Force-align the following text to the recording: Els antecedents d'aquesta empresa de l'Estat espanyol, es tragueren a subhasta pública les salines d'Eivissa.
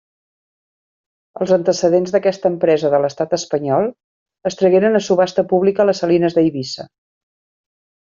Els 1.43 1.51
antecedents 1.57 2.13
d'aquesta 2.15 2.49
empresa 2.53 2.91
de 2.93 2.99
l'Estat 3.03 3.35
espanyol, 3.37 3.85
es 4.51 4.57
tragueren 4.63 5.01
a 5.01 5.03
subhasta 5.09 5.45
pública 5.53 5.87
les 5.89 6.03
salines 6.05 6.39
d'Eivissa. 6.39 6.87